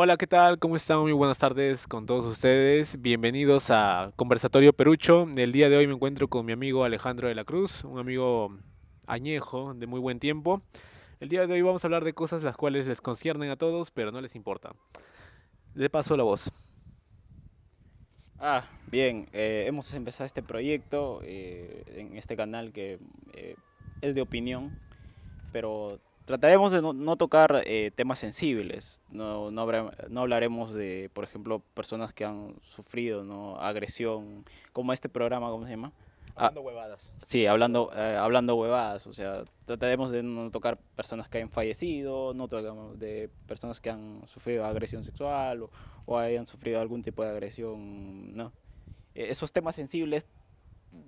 [0.00, 0.60] Hola, ¿qué tal?
[0.60, 1.00] ¿Cómo están?
[1.00, 3.02] Muy buenas tardes con todos ustedes.
[3.02, 5.26] Bienvenidos a Conversatorio Perucho.
[5.36, 8.56] El día de hoy me encuentro con mi amigo Alejandro de la Cruz, un amigo
[9.08, 10.62] añejo de muy buen tiempo.
[11.18, 13.90] El día de hoy vamos a hablar de cosas las cuales les conciernen a todos,
[13.90, 14.70] pero no les importa.
[15.74, 16.48] Le paso la voz.
[18.38, 18.62] Ah,
[18.92, 23.00] bien, eh, hemos empezado este proyecto eh, en este canal que
[23.34, 23.56] eh,
[24.00, 24.78] es de opinión,
[25.50, 25.98] pero
[26.28, 29.00] trataremos de no, no tocar eh, temas sensibles.
[29.10, 33.56] No, no, habrá- no hablaremos de, por ejemplo, personas que han sufrido ¿no?
[33.58, 35.92] agresión, como este programa, ¿cómo se llama?
[36.36, 36.52] Ah.
[36.54, 37.12] huevadas.
[37.24, 42.34] Sí, hablando, eh, hablando huevadas, o sea, trataremos de no tocar personas que hayan fallecido,
[42.34, 45.70] no tocamos de personas que han sufrido agresión sexual o,
[46.04, 48.52] o hayan sufrido algún tipo de agresión, ¿no?
[49.14, 50.26] Eh, esos temas sensibles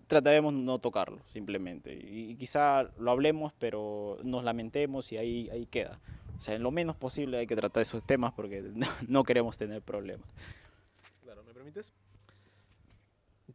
[0.07, 1.95] trataremos no tocarlos, simplemente.
[1.95, 6.01] Y, quizá lo hablemos, pero nos lamentemos y ahí, ahí queda.
[6.39, 9.59] O sea, en lo menos posible hay que tratar esos temas porque no, no queremos
[9.59, 10.27] tener problemas.
[11.23, 11.93] Claro, ¿me permites?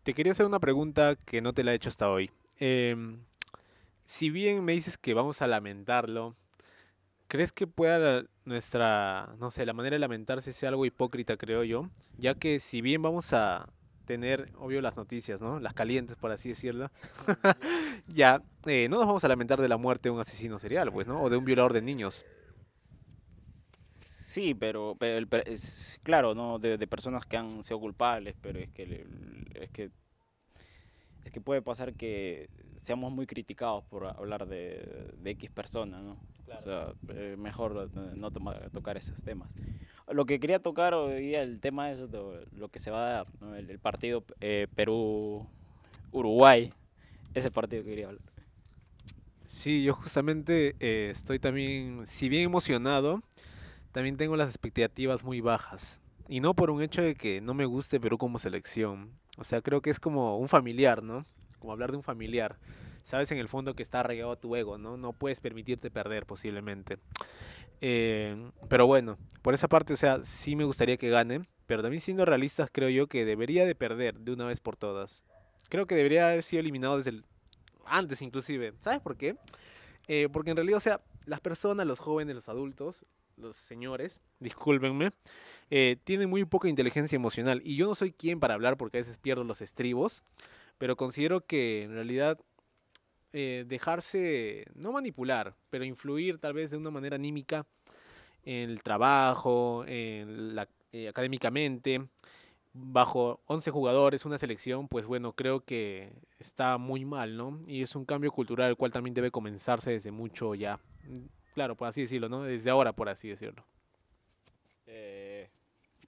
[0.04, 2.30] Te quería hacer una pregunta que no te la he hecho hasta hoy.
[2.60, 3.20] Em,
[4.06, 6.36] si bien me dices que vamos a lamentarlo,
[7.28, 11.90] ¿crees que pueda nuestra, no sé, la manera de lamentarse sea algo hipócrita, creo yo?
[12.18, 13.68] Ya que si bien vamos a
[14.06, 15.60] tener, obvio, las noticias, ¿no?
[15.60, 16.90] Las calientes, por así decirlo,
[18.08, 21.08] ya, eh, no nos vamos a lamentar de la muerte de un asesino serial, pues,
[21.08, 21.22] ¿no?
[21.22, 22.26] O de un violador de niños.
[23.78, 28.36] Sí, pero, pero el per- es, claro, no de, de personas que han sido culpables,
[28.42, 29.06] pero es que
[29.56, 29.92] es que
[31.24, 36.18] es que puede pasar que seamos muy criticados por hablar de, de X persona, ¿no?
[36.60, 39.50] O sea, eh, mejor no tomar- tocar esos temas.
[40.12, 43.28] Lo que quería tocar hoy día, el tema es lo que se va a dar,
[43.42, 43.56] ¿no?
[43.56, 46.72] El, el partido eh, Perú-Uruguay,
[47.34, 48.22] ese partido que quería hablar.
[49.48, 53.24] Sí, yo justamente eh, estoy también, si bien emocionado,
[53.92, 56.00] también tengo las expectativas muy bajas.
[56.28, 59.12] Y no por un hecho de que no me guste Perú como selección.
[59.38, 61.26] O sea, creo que es como un familiar, ¿no?
[61.60, 62.58] Como hablar de un familiar.
[63.04, 64.98] Sabes en el fondo que está arraigado a tu ego, ¿no?
[64.98, 66.98] No puedes permitirte perder posiblemente.
[67.82, 71.42] Eh, pero bueno, por esa parte, o sea, sí me gustaría que gane.
[71.66, 75.24] Pero también siendo realistas, creo yo que debería de perder de una vez por todas.
[75.70, 77.22] Creo que debería haber sido eliminado desde.
[77.86, 78.74] Antes inclusive.
[78.82, 79.36] ¿Sabes por qué?
[80.08, 83.06] Eh, porque en realidad, o sea, las personas, los jóvenes, los adultos,
[83.38, 85.10] los señores, discúlpenme,
[85.70, 87.62] eh, tienen muy poca inteligencia emocional.
[87.64, 90.24] Y yo no soy quien para hablar porque a veces pierdo los estribos,
[90.78, 92.40] pero considero que en realidad
[93.38, 97.66] eh, dejarse, no manipular, pero influir tal vez de una manera anímica
[98.46, 102.08] en el trabajo, en la, eh, académicamente,
[102.72, 107.60] bajo 11 jugadores, una selección, pues bueno, creo que está muy mal, ¿no?
[107.68, 110.80] Y es un cambio cultural el cual también debe comenzarse desde mucho ya.
[111.56, 112.44] Claro, por así decirlo, ¿no?
[112.44, 113.66] Desde ahora, por así decirlo.
[114.88, 115.50] Eh,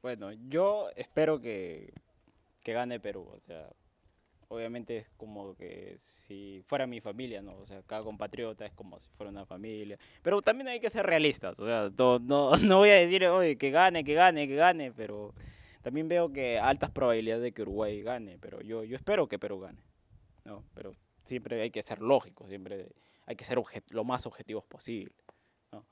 [0.02, 1.94] bueno, yo espero que,
[2.64, 3.28] que gane Perú.
[3.36, 3.68] O sea,
[4.50, 7.56] obviamente es como que si fuera mi familia, ¿no?
[7.58, 9.98] O sea, cada compatriota es como si fuera una familia.
[10.22, 11.60] Pero también hay que ser realistas.
[11.60, 14.92] O sea, no, no, no voy a decir, oye, que gane, que gane, que gane,
[14.94, 15.34] pero
[15.82, 18.38] también veo que altas probabilidades de que Uruguay gane.
[18.40, 19.82] Pero yo, yo espero que Perú gane,
[20.46, 20.64] ¿no?
[20.74, 20.94] Pero
[21.24, 22.88] siempre hay que ser lógicos, siempre
[23.26, 23.60] hay que ser
[23.90, 25.14] lo más objetivos posible,
[25.72, 25.86] ¿no?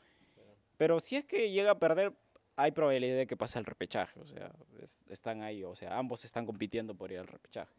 [0.77, 2.13] Pero si es que llega a perder,
[2.55, 6.23] hay probabilidad de que pase el repechaje, o sea, es- están ahí, o sea, ambos
[6.23, 7.73] están compitiendo por ir al repechaje.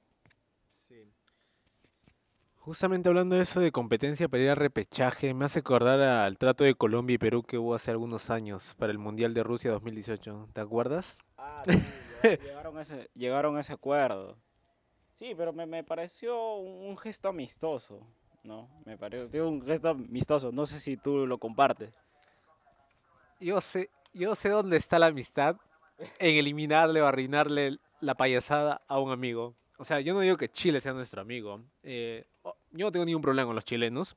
[2.58, 6.64] Justamente hablando de eso de competencia para ir a repechaje, me hace acordar al trato
[6.64, 10.48] de Colombia y Perú que hubo hace algunos años para el Mundial de Rusia 2018.
[10.52, 11.16] ¿Te acuerdas?
[11.38, 11.72] Ah, sí,
[12.22, 14.36] llega- llegaron, a ese, llegaron a ese acuerdo.
[15.12, 18.00] Sí, pero me, me pareció un, un gesto amistoso,
[18.42, 18.68] ¿no?
[18.84, 21.94] Me pareció un gesto amistoso, no sé si tú lo compartes.
[23.38, 25.56] Yo sé, yo sé dónde está la amistad
[26.18, 29.54] en eliminarle o arruinarle la payasada a un amigo.
[29.78, 31.62] O sea, yo no digo que Chile sea nuestro amigo.
[31.82, 32.24] eh,
[32.72, 34.16] yo no tengo ningún problema con los chilenos.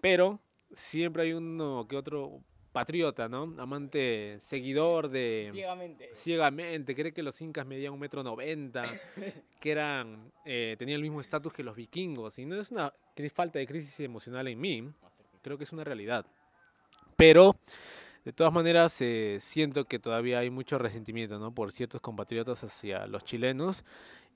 [0.00, 0.40] Pero
[0.74, 2.40] siempre hay uno que otro
[2.72, 3.54] patriota, ¿no?
[3.58, 5.48] Amante, seguidor de...
[5.50, 6.10] Ciegamente.
[6.12, 8.84] ciegamente, cree que los incas medían un metro noventa,
[9.60, 12.92] que eran, eh, tenían el mismo estatus que los vikingos, y no es una
[13.32, 14.90] falta de crisis emocional en mí,
[15.40, 16.26] creo que es una realidad.
[17.16, 17.56] Pero,
[18.26, 21.52] de todas maneras, eh, siento que todavía hay mucho resentimiento, ¿no?
[21.54, 23.84] Por ciertos compatriotas hacia los chilenos,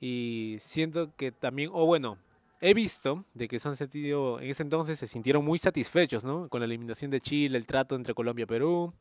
[0.01, 2.17] y siento que también, o bueno,
[2.61, 6.49] he visto de que se han sentido, en ese entonces se sintieron muy satisfechos, ¿no?
[6.49, 8.95] Con la eliminación de Chile, el trato entre Colombia y Perú,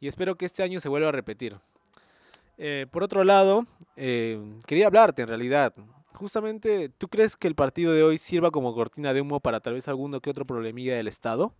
[0.00, 1.56] y espero que este año se vuelva a repetir.
[2.58, 3.66] Eh, por otro lado,
[3.96, 5.72] eh, quería hablarte en realidad.
[6.12, 9.72] Justamente, ¿tú crees que el partido de hoy sirva como cortina de humo para tal
[9.72, 11.54] vez alguno que otro problemilla del Estado?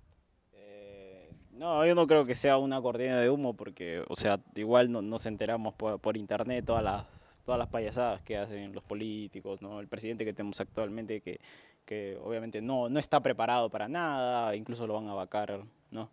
[1.61, 5.03] No, yo no creo que sea una cortina de humo porque, o sea, igual no,
[5.03, 7.05] nos enteramos por, por internet todas las,
[7.45, 9.79] todas las payasadas que hacen los políticos, ¿no?
[9.79, 11.39] El presidente que tenemos actualmente que,
[11.85, 15.61] que obviamente no, no está preparado para nada, incluso lo van a vacar,
[15.91, 16.09] ¿no?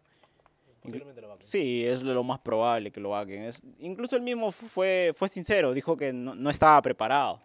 [1.46, 3.18] Sí, es lo más probable que lo.
[3.18, 7.40] Es, incluso él mismo fue, fue sincero, dijo que no, no estaba preparado.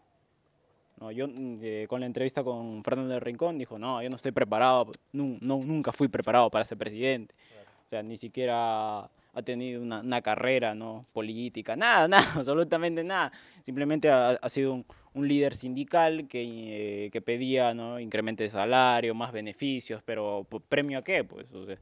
[0.99, 4.33] No, yo eh, con la entrevista con Fernando de Rincón dijo, no, yo no estoy
[4.33, 7.33] preparado, no, nunca fui preparado para ser presidente.
[7.93, 13.33] Sea, ni siquiera ha tenido una, una, carrera no política, nada, nada, absolutamente nada.
[13.65, 17.99] Simplemente ha, ha sido un, un, líder sindical que, eh, que pedía ¿no?
[18.01, 21.25] incremento de salario, más beneficios, pero ¿premio a qué?
[21.25, 21.79] Pues, o sea,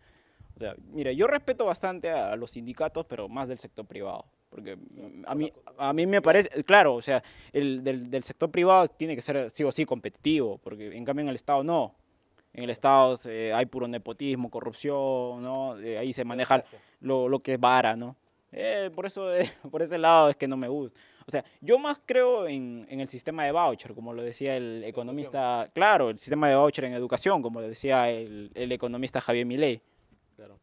[0.56, 4.26] o sea, mira, yo respeto bastante a los sindicatos, pero más del sector privado.
[4.50, 4.76] Porque
[5.26, 7.22] a mí, a mí me parece, claro, o sea,
[7.52, 11.22] el del, del sector privado tiene que ser sí o sí competitivo, porque en cambio
[11.22, 11.94] en el Estado no.
[12.52, 15.79] En el Estado eh, hay puro nepotismo, corrupción, ¿no?
[15.79, 16.62] Eh, ahí se maneja
[17.00, 18.17] lo, lo, que es vara, ¿no?
[18.52, 20.99] Eh, por eso, eh, por ese lado es que no me gusta.
[21.26, 24.82] O sea, yo más creo en, en el sistema de voucher, como lo decía el
[24.85, 29.47] economista, claro, el sistema de voucher en educación, como lo decía el, el economista Javier
[29.47, 29.81] Milei.
[30.35, 30.58] Claro.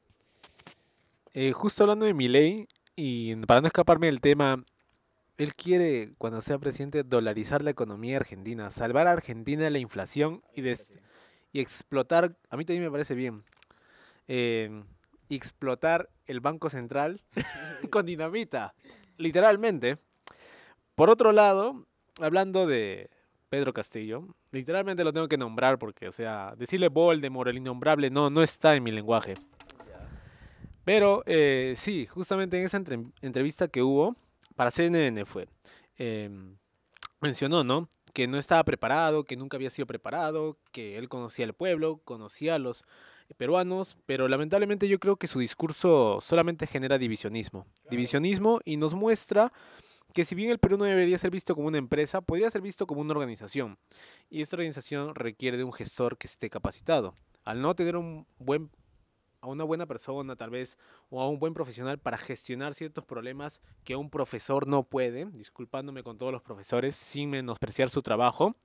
[1.53, 2.67] justo hablando de Milei,
[2.97, 4.61] y para no escaparme del tema,
[5.37, 10.41] él quiere, cuando sea presidente, dolarizar la economía argentina, salvar a Argentina de la inflación
[10.55, 10.99] y, des,
[11.59, 13.43] explotar, a mí también me parece bien,
[14.27, 14.83] eh,
[15.29, 17.21] explotar el Banco Central
[17.89, 18.73] con dinamita,
[19.17, 19.97] literalmente.
[20.95, 21.85] Por otro lado,
[22.19, 23.09] hablando de
[23.49, 28.29] Pedro Castillo, literalmente lo tengo que nombrar porque, o sea, decirle Voldemort, el innombrable, no,
[28.29, 29.35] no está en mi lenguaje.
[30.83, 34.15] Pero eh, sí, justamente en esa entre entrevista que hubo,
[34.55, 35.47] para CNN fue,
[35.97, 36.29] eh,
[37.19, 37.89] mencionó, ¿no?
[38.17, 42.55] Que no estaba preparado, que nunca había sido preparado, que él conocía al pueblo, conocía
[42.55, 42.83] a los
[43.37, 47.67] peruanos, pero lamentablemente yo creo que su discurso solamente genera divisionismo.
[47.91, 49.53] Divisionismo y nos muestra
[50.15, 52.87] que si bien el Perú no debería ser visto como una empresa, podría ser visto
[52.87, 53.77] como una organización.
[54.31, 57.13] Y esta organización requiere de un gestor que esté capacitado.
[57.45, 58.71] Al no tener un buen
[59.47, 60.77] a una buena persona tal vez
[61.09, 66.03] o a un buen profesional para gestionar ciertos problemas que un profesor no puede, disculpándome
[66.03, 68.55] con todos los profesores sin menospreciar su trabajo,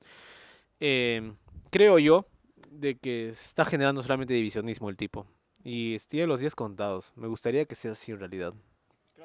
[0.81, 1.33] eh,
[1.71, 2.27] creo yo
[2.71, 5.27] de que está generando solamente divisionismo el tipo
[5.65, 7.13] y tiene los días contados.
[7.17, 8.55] Me gustaría que sea así en realidad.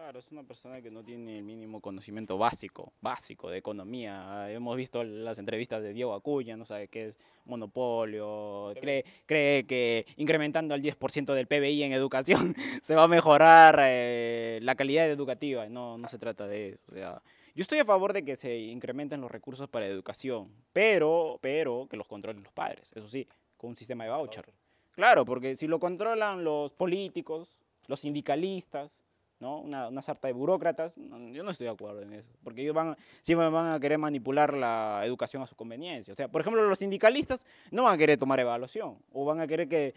[0.08, 4.50] Claro, es una persona que no tiene el mínimo conocimiento básico, básico de economía.
[4.50, 10.06] Hemos visto las entrevistas de Diego Acuña, no sabe qué es monopolio, cree, cree que
[10.16, 15.68] incrementando el 10% del PBI en educación se va a mejorar eh, la calidad educativa.
[15.68, 16.86] No, no se trata de eso.
[16.90, 17.22] O sea,
[17.54, 21.98] yo estoy a favor de que se incrementen los recursos para educación, pero, pero que
[21.98, 23.28] los controlen los padres, eso sí,
[23.58, 24.46] con un sistema de voucher.
[24.94, 27.58] Claro, porque si lo controlan los políticos,
[27.90, 29.02] los sindicalistas,
[29.40, 29.60] ¿no?
[29.60, 32.74] Una, una, sarta de burócratas, no, yo no estoy de acuerdo en eso, porque ellos
[32.74, 36.14] van, siempre van a querer manipular la educación a su conveniencia.
[36.14, 39.48] O sea, por ejemplo, los sindicalistas no van a querer tomar evaluación, o van a
[39.48, 39.94] querer que,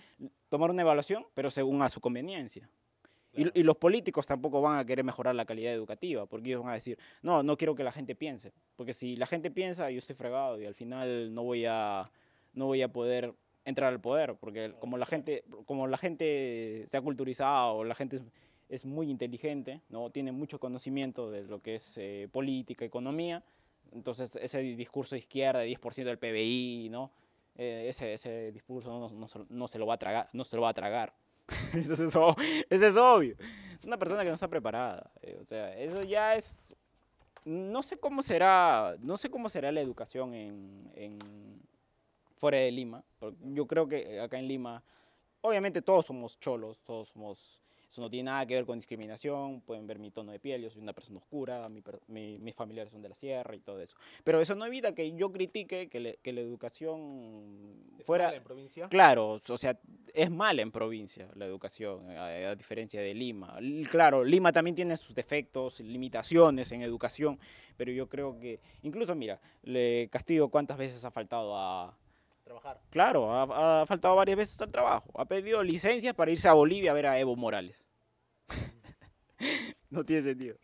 [0.48, 2.69] tomar una evaluación, pero según a su conveniencia.
[3.32, 3.52] Claro.
[3.54, 6.72] Y, y, los políticos tampoco van a querer mejorar la calidad educativa, porque ellos van
[6.72, 9.98] a decir, no, no quiero que la gente piense, porque si la gente piensa, yo
[9.98, 12.10] estoy fregado y al final no voy a,
[12.52, 13.32] no voy a poder
[13.64, 18.20] entrar al poder, porque como la gente, como la gente se ha culturizado, la gente
[18.70, 20.11] es muy inteligente, ¿no?
[20.11, 23.42] tiene mucho conocimiento de lo que es eh, política, economía,
[23.92, 27.11] entonces ese discurso de izquierda de 10% del PBI, ¿no?
[27.56, 30.62] Eh, ese, ese, discurso no, no, no, se lo va a tragar, no se lo
[30.62, 31.12] va a tragar.
[31.75, 33.37] eso, es eso es obvio.
[33.76, 35.11] Es una persona que no está preparada.
[35.21, 36.75] Eh, o sea, eso ya es...
[37.44, 41.18] No sé cómo será, no sé cómo será la educación en, en
[42.37, 43.02] fuera de Lima.
[43.42, 44.85] Yo creo que acá en Lima,
[45.40, 47.60] obviamente todos somos cholos, todos somos
[47.90, 50.70] eso no tiene nada que ver con discriminación, pueden ver mi tono de piel, yo
[50.70, 53.97] soy una persona oscura, mi, mi, mis familiares son de la sierra y todo eso.
[54.23, 58.26] Pero eso no evita que yo critique que, le, que la educación ¿Es fuera...
[58.26, 58.88] mala en provincia?
[58.88, 59.76] Claro, o sea,
[60.14, 63.59] es mala en provincia la educación, a, a, diferencia de Lima.
[63.90, 67.40] Claro, Lima también tiene sus defectos, limitaciones en educación,
[67.76, 71.99] pero yo creo que, incluso mira, le Castillo cuántas veces ha faltado a
[72.50, 72.80] trabajar.
[72.90, 75.11] Claro, ha, ha, faltado varias veces al trabajo.
[75.14, 77.85] Ha pedido licencias para irse a Bolivia a ver a Evo Morales.
[79.90, 80.57] no tiene sentido.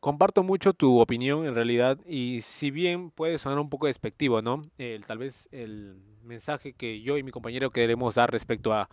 [0.00, 4.68] Comparto mucho tu opinión en realidad y si bien puede sonar un poco despectivo, ¿no?
[4.78, 8.88] El, tal vez el mensaje que yo y mi compañero queremos dar respecto a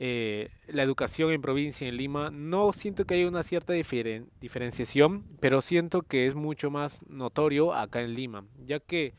[0.00, 5.24] eh, la educación en provincia en Lima, no siento que haya una cierta diferen diferenciación,
[5.38, 9.14] pero siento que es mucho más notorio acá en Lima, ya que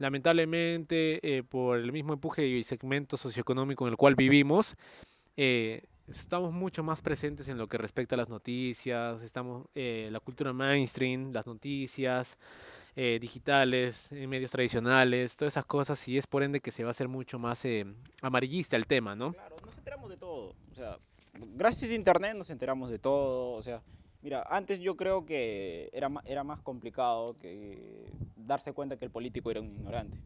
[0.00, 4.74] lamentablemente eh, por el mismo empuje y segmento socioeconómico en el cual vivimos,
[5.36, 10.18] eh, estamos mucho más presentes en lo que respecta a las noticias, estamos eh, la
[10.18, 12.36] cultura mainstream, las noticias
[12.96, 17.08] digitales, medios tradicionales, todas esas cosas, y es por ende que se va a hacer
[17.08, 17.64] mucho más
[18.20, 19.32] amarillista el tema, ¿no?
[19.32, 20.54] Claro, nos enteramos de todo.
[20.70, 20.98] O sea,
[21.54, 23.52] gracias a internet nos enteramos de todo.
[23.52, 23.80] O sea,
[24.20, 28.10] mira, antes yo creo que era, era más complicado que
[28.50, 30.18] darse cuenta que el político era un ignorante.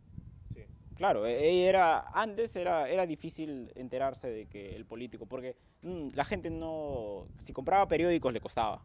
[0.96, 6.10] Claro, e- e- era, antes era, era difícil enterarse de que el político, porque mm,
[6.14, 8.82] la gente no, si compraba periódicos le costaba,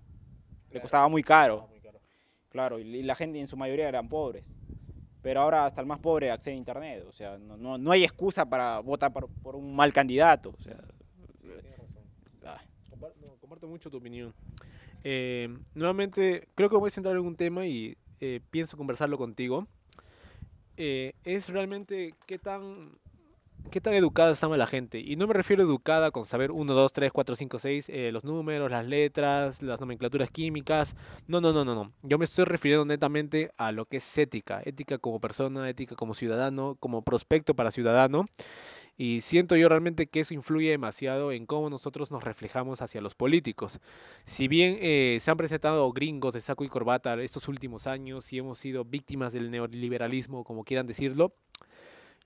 [0.72, 1.69] le costaba muy caro,
[2.50, 4.55] claro, y, la gente en su mayoría eran pobres.
[5.22, 8.03] Pero ahora hasta el más pobre accede a internet, o sea, no, no, no hay
[8.03, 10.77] excusa para votar por, por un mal candidato, o sea,
[12.46, 12.62] ah,
[13.39, 14.34] comparto mucho tu opinión.
[15.03, 19.68] Eh, nuevamente, creo que voy a centrar en un tema y eh, pienso conversarlo contigo.
[20.78, 22.92] Eh, es realmente qué tan,
[23.70, 25.00] qué tan educada está la gente.
[25.00, 28.12] Y no me refiero a educada con saber 1, 2, 3, 4, 5, 6, eh,
[28.12, 30.96] los números, las letras, las nomenclaturas químicas.
[31.28, 31.92] No, no, no, no, no.
[32.04, 34.62] Yo me estoy refiriendo netamente a lo que es ética.
[34.66, 38.26] Ética como persona, ética como ciudadano, como prospecto para ciudadano.
[39.01, 43.15] Y siento yo realmente que eso influye demasiado en cómo nosotros nos reflejamos hacia los
[43.15, 43.79] políticos.
[44.25, 48.39] Si bien eh, se han presentado gringos de saco y corbata estos últimos años y
[48.39, 51.34] hemos sido víctimas del neoliberalismo, como quieran decirlo,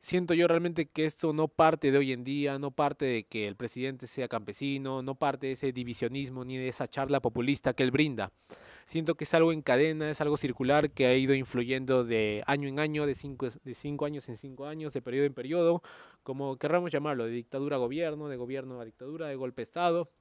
[0.03, 3.47] siento yo realmente que esto no parte de hoy en día, no parte de que
[3.47, 7.83] el presidente sea campesino, no parte de ese divisionismo ni de esa charla populista que
[7.83, 8.33] él brinda.
[8.83, 12.67] Siento que es algo en cadena, es algo circular que ha ido influyendo de año
[12.67, 15.81] en año, de cinco, de cinco años en cinco años, de periodo en periodo,
[16.21, 20.11] como querramos llamarlo, de dictadura a gobierno, de gobierno a dictadura, de golpe de Estado.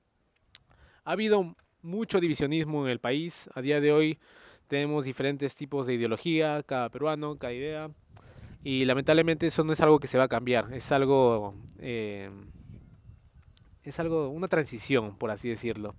[1.03, 3.51] Ha habido mucho divisionismo en el país.
[3.53, 4.21] A día de hoy
[4.69, 7.91] tenemos diferentes tipos de ideología, cada peruano, cada idea.
[8.65, 12.31] Y lamentablemente eso no es algo que se va a cambiar, es algo, eh,
[13.83, 15.95] es algo, una transición, por así decirlo.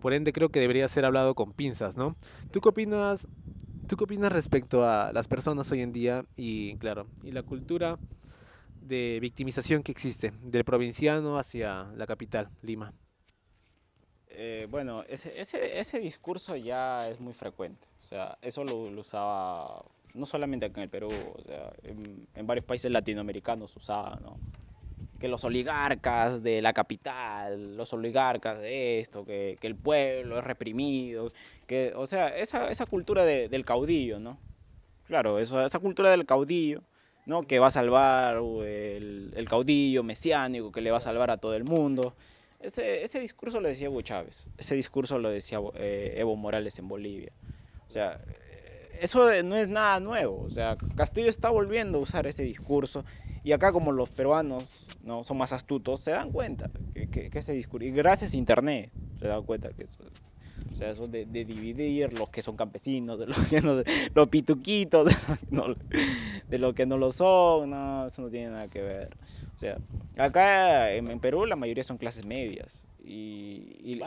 [0.00, 2.14] Por ende creo que debería ser hablado con pinzas, ¿no?
[2.52, 3.26] ¿Tú qué opinas,
[3.88, 7.98] tú qué opinas respecto a las personas hoy en día y, claro, y la cultura
[8.80, 12.92] de victimización que existe del provinciano hacia la capital, Lima?
[14.34, 19.00] eh, bueno, ese, ese, ese discurso ya es muy frecuente, o sea, eso lo, lo
[19.00, 24.18] usaba no solamente acá en el Perú, o sea, en, varios países latinoamericanos se usaba,
[24.22, 24.38] ¿no?
[25.18, 30.44] que los oligarcas de la capital, los oligarcas de esto, que, que el pueblo es
[30.44, 31.32] reprimido,
[31.66, 34.38] que, o sea, esa, esa cultura de- del caudillo, ¿no?
[35.06, 36.82] Claro, eso, esa cultura del caudillo,
[37.26, 37.42] ¿no?
[37.42, 41.36] Que va a salvar o el, el caudillo mesiánico, que le va a salvar a
[41.38, 42.14] todo el mundo.
[42.60, 46.88] Ese, ese discurso lo decía Hugo Chávez, ese discurso lo decía eh, Evo Morales en
[46.88, 47.32] Bolivia.
[47.88, 48.20] O sea,
[49.00, 50.42] eso no es nada nuevo.
[50.42, 53.04] O sea, Castillo está volviendo a usar ese discurso
[53.42, 57.38] y acá como los peruanos no son más astutos, se dan cuenta que, que- que
[57.38, 59.98] ese discurso, y gracias a internet, se dan cuenta que eso,
[60.72, 63.74] o sea, eso de, de dividir los que son campesinos, de los que no,
[64.14, 65.74] los pituquitos, de los no,
[66.48, 69.16] de los que no lo son, no, eso no tiene nada que ver.
[69.54, 69.76] O sea,
[70.16, 72.86] acá en, en Perú la mayoría son clases medias.
[73.06, 74.00] Y,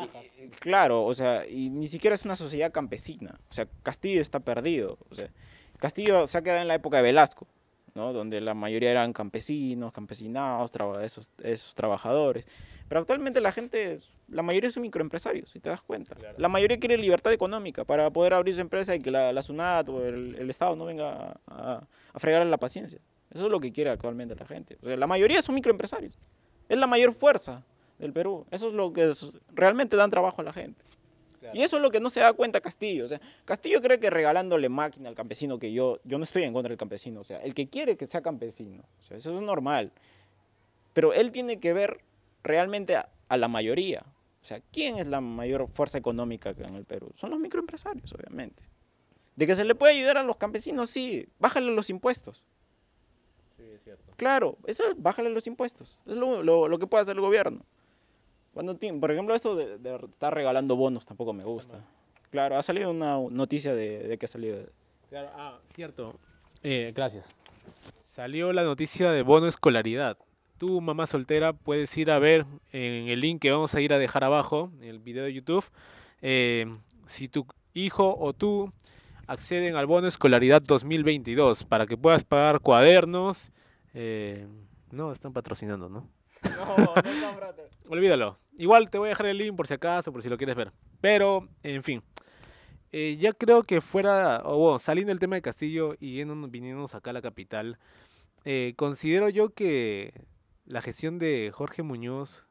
[0.59, 3.39] claro, o sea, y ni siquiera es una sociedad campesina.
[3.49, 4.97] O sea, Castillo está perdido.
[5.09, 5.29] O sea,
[5.77, 7.47] Castillo se ha quedado en la época de Velasco,
[7.93, 8.11] ¿no?
[8.11, 10.71] Donde la mayoría eran campesinos, campesinados,
[11.03, 12.47] esos, esos trabajadores.
[12.87, 13.99] Pero actualmente la gente,
[14.29, 16.15] la mayoría son microempresarios, si te das cuenta.
[16.15, 16.35] Claro.
[16.39, 19.89] La mayoría quiere libertad económica para poder abrir su empresa y que la, la SUNAT
[19.89, 22.99] o el, el Estado no venga a, a fregarle la paciencia.
[23.29, 24.77] Eso es lo que quiere actualmente la gente.
[24.81, 26.17] O sea, la mayoría son microempresarios.
[26.69, 27.63] Es la mayor fuerza
[27.99, 28.45] del Perú.
[28.51, 30.83] Eso es lo que es- realmente dan trabajo a la gente.
[31.53, 33.05] Y eso es lo que no se da cuenta Castillo.
[33.05, 36.51] O sea, Castillo cree que regalándole máquina al campesino, que yo, yo no estoy en
[36.51, 39.41] contra del campesino, o sea, el que quiere que sea campesino, o sea, eso es
[39.41, 39.91] normal.
[40.93, 42.01] Pero él tiene que ver
[42.43, 44.03] realmente a, a la mayoría.
[44.41, 47.11] O sea, ¿quién es la mayor fuerza económica que en el Perú?
[47.15, 48.63] Son los microempresarios, obviamente.
[49.35, 52.43] De que se le puede ayudar a los campesinos, sí, bájale los impuestos.
[53.57, 54.13] Sí, es cierto.
[54.17, 55.97] Claro, eso es bájale los impuestos.
[56.05, 57.63] Es lo, lo- lo que puede hacer el gobierno.
[58.57, 61.85] Cuando, por ejemplo, esto de, de estar regalando bonos tampoco me gusta.
[62.31, 64.57] Claro, ha salido una noticia de, de que ha salido.
[65.11, 66.15] Claro, ah, cierto.
[66.63, 67.29] Eh, gracias.
[68.03, 70.17] Salió la noticia de bono escolaridad.
[70.57, 73.99] Tú, mamá soltera, puedes ir a ver en el link que vamos a ir a
[73.99, 75.65] dejar abajo, en el video de YouTube,
[76.23, 76.65] eh,
[77.05, 77.45] si tu
[77.75, 78.73] hijo o tú
[79.27, 83.51] acceden al bono escolaridad 2022 para que puedas pagar cuadernos.
[83.93, 84.47] eh,
[84.89, 86.09] no, están patrocinando, ¿no?
[86.43, 87.63] No, no cómprate.
[87.87, 88.37] Olvídalo.
[88.57, 90.71] Igual te voy a dejar el link por si acaso, por si lo quieres ver.
[90.99, 92.03] Pero, en fin.
[92.91, 97.11] Eh, ya creo que fuera, o bueno, saliendo del tema de Castillo y viniéndonos acá
[97.11, 97.77] a la capital,
[98.45, 100.13] eh, considero yo que
[100.65, 102.45] la gestión de Jorge Muñoz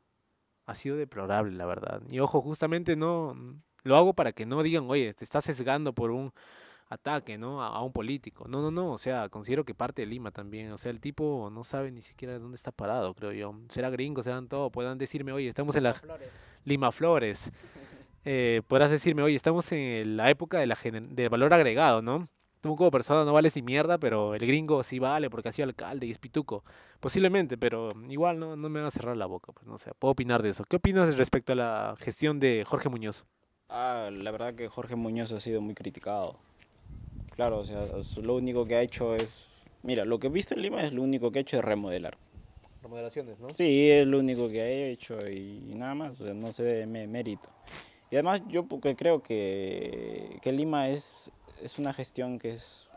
[0.66, 2.02] ha sido deplorable, la verdad.
[2.10, 3.34] Y ojo, justamente no
[3.82, 6.32] lo hago para que no digan, oye, te estás sesgando por un
[6.88, 7.62] ataque, ¿no?
[7.62, 8.46] A, un político.
[8.48, 10.70] No, no, no, o sea, considero que parte de Lima también.
[10.72, 13.54] O sea, el tipo no sabe ni siquiera dónde está parado, creo yo.
[13.68, 14.70] Será gringo, serán todo.
[14.70, 16.00] Puedan decirme, oye, estamos en la
[16.64, 17.52] Lima Flores.
[18.28, 22.28] Eh, podrás decirme, oye, estamos en la época de la del valor agregado, ¿no?
[22.60, 25.68] Tú como persona no vales ni mierda, pero el gringo sí vale porque ha sido
[25.68, 26.64] alcalde y es pituco.
[26.98, 29.52] Posiblemente, pero igual no, no me va a cerrar la boca.
[29.52, 30.64] Pues no sé, puedo opinar de eso.
[30.64, 33.24] ¿Qué opinas respecto a la gestión de Jorge Muñoz?
[33.68, 36.40] Ah, la verdad que Jorge Muñoz ha sido muy criticado.
[37.36, 37.86] Claro, o sea,
[38.22, 39.46] lo único que ha hecho es...
[39.82, 42.16] Mira, lo que he visto en Lima es lo único que ha hecho es remodelar.
[42.82, 43.50] Remodelaciones, ¿no?
[43.50, 46.86] Sí, es lo único que ha hecho y, nada más, o sea, no se dé
[46.86, 47.48] mérito.
[48.10, 51.30] Y además yo porque creo que, que Lima es,
[51.62, 52.88] es una gestión que es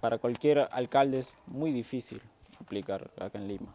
[0.00, 2.20] para cualquier alcalde es muy difícil
[2.60, 3.74] aplicar acá en Lima.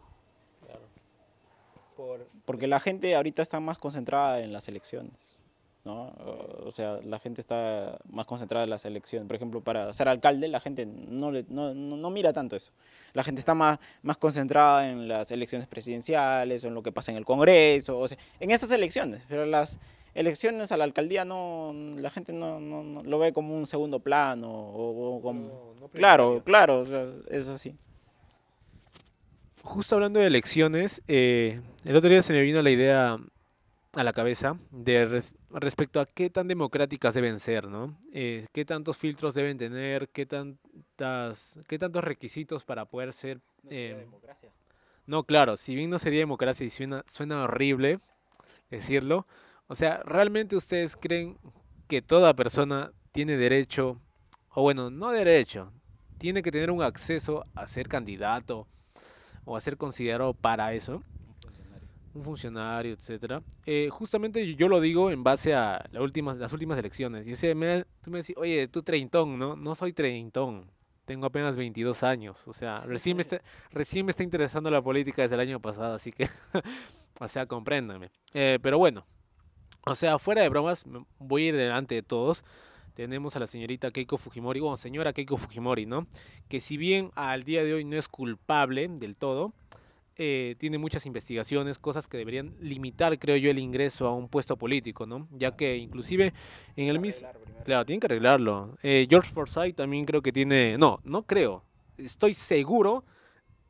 [2.44, 5.39] Porque la gente ahorita está más concentrada en las elecciones.
[5.84, 6.12] ¿No?
[6.64, 9.26] O sea, la gente está más concentrada en las elecciones.
[9.26, 12.70] Por ejemplo, para ser alcalde, la gente no, le, no, no, mira tanto eso.
[13.14, 17.10] La gente está más, más concentrada en las elecciones presidenciales o en lo que pasa
[17.10, 19.22] en el Congreso, o sea, en esas elecciones.
[19.28, 19.78] Pero las
[20.14, 24.50] elecciones a la alcaldía no, la gente no, no lo ve como un segundo plano.
[24.50, 27.74] O, como, claro, claro, o sea, es así.
[29.62, 33.18] Justo hablando de elecciones, eh, el otro día se me vino la idea
[33.94, 37.98] a la cabeza de respecto a qué tan democráticas deben ser, ¿no?
[38.12, 43.40] Eh, qué tantos filtros deben tener, qué tantas, qué tantos requisitos para poder ser.
[43.64, 44.50] No, em, democracia.
[45.06, 47.98] no, claro, si bien no sería democracia y suena, suena horrible
[48.70, 49.26] decirlo,
[49.66, 51.36] o sea, ¿realmente ustedes creen
[51.88, 54.00] que toda persona tiene derecho,
[54.50, 55.72] o bueno, no derecho,
[56.18, 58.68] tiene que tener un acceso a ser candidato
[59.44, 61.02] o a ser considerado para eso?
[62.14, 63.42] Un funcionario, etcétera.
[63.66, 67.26] Eh, justamente yo lo digo en base a las últimas, las últimas elecciones.
[67.26, 69.56] Y o me, tú me decís, oye, tú treintón, ¿no?
[69.56, 70.70] No soy treintón.
[71.04, 72.46] Tengo apenas 22 años.
[72.46, 75.94] O sea, recién me está, recién me está interesando la política desde el año pasado,
[75.94, 76.28] así que,
[77.20, 78.10] o sea, compréndame.
[78.32, 79.06] Eh, pero bueno,
[79.86, 80.84] o sea, fuera de bromas,
[81.18, 82.44] voy a ir delante de todos.
[82.94, 86.06] Tenemos a la señorita Keiko Fujimori, bueno, señora Keiko Fujimori, ¿no?
[86.48, 89.54] Que si bien al día de hoy no es culpable del todo,
[90.22, 94.54] eh, tiene muchas investigaciones, cosas que deberían limitar, creo yo, el ingreso a un puesto
[94.58, 95.26] político, ¿no?
[95.32, 96.34] Ya que inclusive
[96.76, 97.26] en el mismo...
[97.64, 98.76] Claro, tienen que arreglarlo.
[98.82, 100.76] Eh, George Forsyth también creo que tiene...
[100.76, 101.64] No, no creo.
[101.96, 103.02] Estoy seguro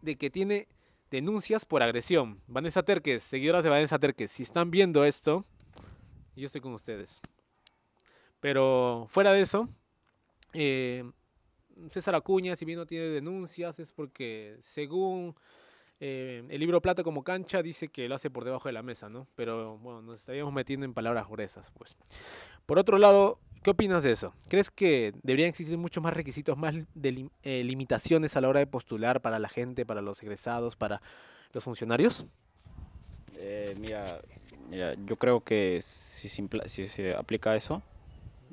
[0.03, 0.67] de que tiene
[1.13, 2.41] denuncias por agresión.
[2.49, 5.45] Vanessa Terques, seguidoras de Vanessa Terques, si están viendo esto,
[6.35, 7.21] yo estoy con ustedes.
[8.41, 9.69] Pero fuera de eso,
[10.53, 11.09] eh,
[11.91, 15.37] César Acuña, si bien no tiene denuncias, es porque según
[16.01, 19.11] eh, el libro Plata como cancha dice que lo hace por debajo de la mesa,
[19.11, 19.27] ¿no?
[19.37, 21.97] Pero bueno, nos estaríamos metiendo en palabras gruesas, pues.
[22.65, 24.33] Por otro lado, ¿qué opinas de eso?
[24.49, 29.21] ¿Crees que deberían existir muchos más requisitos, más eh, limitaciones a la hora de postular
[29.21, 31.03] para la gente, para los egresados, para
[31.53, 32.25] los funcionarios?
[33.37, 34.21] Eh, mira,
[34.71, 37.83] mira, yo creo que si si se aplica eso,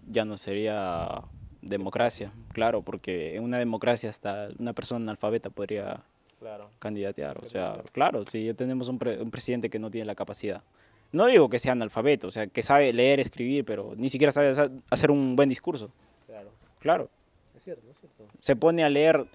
[0.06, 1.24] ya no sería
[1.62, 6.04] democracia, claro, porque en una democracia hasta una persona analfabeta podría
[6.40, 6.70] claro.
[6.80, 7.44] candidatear.
[7.44, 10.64] O sea, claro, si ya tenemos un, un, presidente que no tiene la capacidad.
[11.12, 14.54] No digo que sea analfabeto, o sea, que sabe leer, escribir, pero ni siquiera sabe
[14.90, 15.92] hacer un buen discurso.
[16.26, 16.52] Claro.
[16.80, 17.10] Claro.
[17.56, 18.26] Es cierto, es cierto.
[18.40, 19.26] Se pone a leer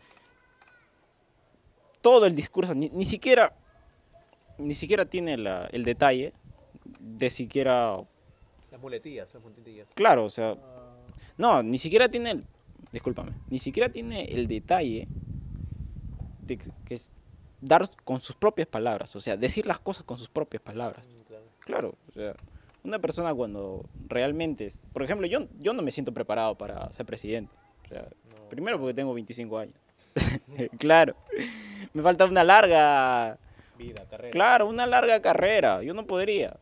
[2.02, 3.54] todo el discurso, ni, ni siquiera
[4.58, 6.32] ni siquiera tiene la, el detalle
[7.00, 7.96] de siquiera...
[8.70, 9.88] Las muletillas, las muletillas.
[9.94, 10.52] Claro, o sea...
[10.52, 10.96] Ah.
[11.36, 12.44] No, ni siquiera tiene el...
[12.92, 13.32] Discúlpame.
[13.48, 15.08] Ni siquiera tiene el detalle
[16.46, 17.12] que es
[17.62, 21.06] dar con sus propias palabras, o sea, decir las cosas con sus propias palabras.
[21.06, 22.34] Mm, claro, o sea,
[22.84, 27.06] una persona cuando realmente, es, por ejemplo, yo, yo no me siento preparado para ser
[27.06, 27.52] presidente.
[27.84, 28.08] O sea,
[28.50, 29.74] primero porque tengo 25 años.
[30.78, 31.14] claro,
[31.94, 33.38] me falta una larga
[33.78, 34.30] vida, carrera.
[34.32, 36.56] Claro, una larga carrera, yo no podría.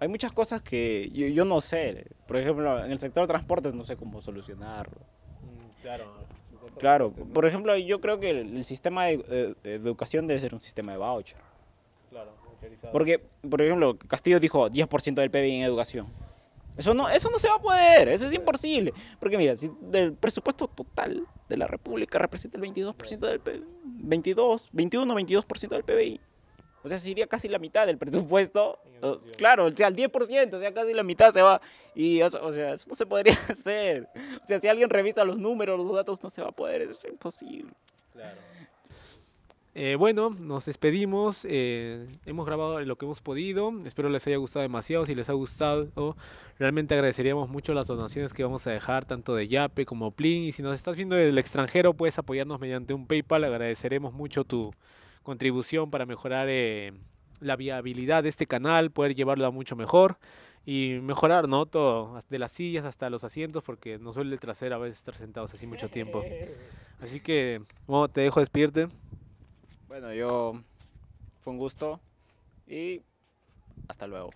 [0.00, 2.06] Hay muchas cosas que yo, yo no sé.
[2.26, 4.98] Por ejemplo, en el sector de transportes no sé cómo solucionarlo.
[5.42, 6.06] Mm, claro.
[6.78, 10.98] Claro, por ejemplo, yo creo que el, sistema de, educación debe ser un sistema de
[10.98, 11.38] voucher.
[12.10, 12.32] Claro,
[12.92, 16.06] Porque, por ejemplo, Castillo dijo 10% del PBI en educación.
[16.76, 18.94] Eso no, eso no se va a poder, eso es imposible.
[19.20, 24.68] Porque mira, si el presupuesto total de la República representa el 22% del PBI, 22,
[24.72, 26.20] 21, 22% del PBI.
[26.84, 28.78] O sea, sería casi la mitad del presupuesto.
[29.36, 31.60] Claro, o sea, el 10%, o sea, casi la mitad se va.
[31.94, 34.08] Y, o sea, eso no se podría hacer.
[34.42, 36.92] O sea, si alguien revisa los números, los datos, no se va a poder, eso
[36.92, 37.72] es imposible.
[38.12, 38.36] Claro.
[39.74, 41.46] Eh, bueno, nos despedimos.
[41.48, 43.72] eh, hemos grabado lo que hemos podido.
[43.86, 45.06] Espero les haya gustado demasiado.
[45.06, 46.16] Si les ha gustado,
[46.58, 50.44] realmente agradeceríamos mucho las donaciones que vamos a dejar, tanto de Yape como Plin.
[50.44, 53.44] Y si nos estás viendo del extranjero, puedes apoyarnos mediante un PayPal.
[53.44, 54.74] Agradeceremos mucho tu
[55.22, 56.92] contribución para mejorar eh,
[57.40, 60.18] la viabilidad de este canal, poder llevarlo a mucho mejor
[60.64, 61.66] y mejorar, ¿no?
[61.66, 65.14] Todo, de las sillas hasta los asientos, porque nos suele el trasero a veces estar
[65.14, 66.22] sentados así mucho tiempo.
[67.00, 68.88] Así que, bueno, te dejo despedirte.
[69.88, 70.62] Bueno, yo
[71.40, 72.00] fue un gusto
[72.66, 73.02] y
[73.88, 74.30] hasta luego.